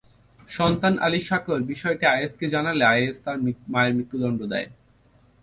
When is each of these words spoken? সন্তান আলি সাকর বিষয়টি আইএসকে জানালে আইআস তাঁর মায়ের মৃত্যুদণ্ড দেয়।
সন্তান 0.49 0.93
আলি 1.05 1.19
সাকর 1.29 1.59
বিষয়টি 1.71 2.05
আইএসকে 2.13 2.45
জানালে 2.53 2.83
আইআস 2.93 3.17
তাঁর 3.25 3.37
মায়ের 3.73 3.93
মৃত্যুদণ্ড 3.97 4.39
দেয়। 4.53 4.67